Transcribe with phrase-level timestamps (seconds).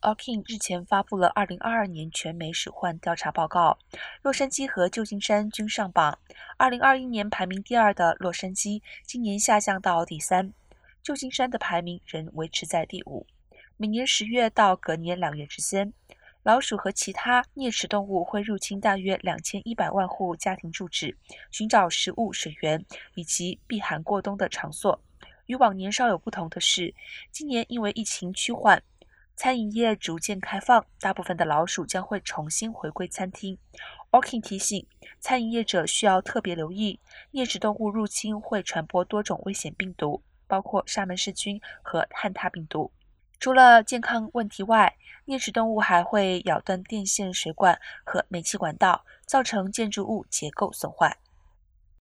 [0.00, 3.78] a k i n 日前发布了2022年全美鼠患调查报告，
[4.22, 6.18] 洛杉矶和旧金山均上榜。
[6.58, 10.52] 2021年排名第二的洛杉矶，今年下降到第三，
[11.02, 13.26] 旧金山的排名仍维持在第五。
[13.76, 15.92] 每年十月到隔年两月之间，
[16.42, 21.16] 老鼠和其他啮齿动物会入侵大约两千一百万户家庭住址，
[21.50, 22.84] 寻找食物、水源
[23.14, 25.00] 以及避寒过冬的场所。
[25.46, 26.92] 与往年稍有不同的是，
[27.30, 28.82] 今年因为疫情趋缓，
[29.36, 33.58] 餐饮业逐渐开放，大部分的老鼠将会重新回归餐厅。
[34.10, 34.86] Orkin 提醒
[35.20, 36.98] 餐饮业者需要特别留意，
[37.32, 42.90] 啮齿动物入侵会传播多种危险病毒，包括沙门氏菌和汉他病毒。
[43.38, 44.96] 除了健康问题外，
[45.26, 51.14] 啮齿动物还会咬断电线、水管和煤气管道，造成建筑物结构损坏。